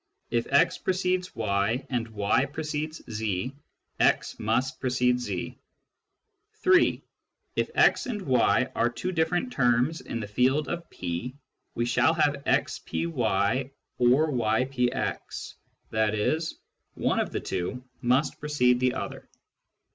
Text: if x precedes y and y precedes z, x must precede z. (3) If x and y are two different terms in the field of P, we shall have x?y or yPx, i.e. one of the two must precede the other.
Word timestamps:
if 0.31 0.47
x 0.51 0.79
precedes 0.79 1.35
y 1.35 1.85
and 1.91 2.07
y 2.07 2.43
precedes 2.43 3.03
z, 3.11 3.55
x 3.99 4.39
must 4.39 4.79
precede 4.81 5.19
z. 5.19 5.59
(3) 6.63 7.03
If 7.55 7.69
x 7.75 8.07
and 8.07 8.23
y 8.23 8.67
are 8.73 8.89
two 8.89 9.11
different 9.11 9.53
terms 9.53 10.01
in 10.01 10.19
the 10.19 10.27
field 10.27 10.67
of 10.69 10.89
P, 10.89 11.35
we 11.75 11.85
shall 11.85 12.15
have 12.15 12.41
x?y 12.47 13.69
or 13.99 14.29
yPx, 14.31 15.53
i.e. 15.93 16.39
one 16.95 17.19
of 17.19 17.31
the 17.31 17.39
two 17.39 17.83
must 18.01 18.39
precede 18.39 18.79
the 18.79 18.95
other. 18.95 19.29